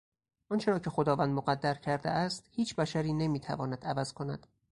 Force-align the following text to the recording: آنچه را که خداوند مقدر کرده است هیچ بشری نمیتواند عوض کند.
آنچه 0.49 0.71
را 0.71 0.79
که 0.79 0.89
خداوند 0.89 1.33
مقدر 1.33 1.73
کرده 1.73 2.09
است 2.09 2.47
هیچ 2.51 2.75
بشری 2.75 3.13
نمیتواند 3.13 3.85
عوض 3.85 4.13
کند. 4.13 4.47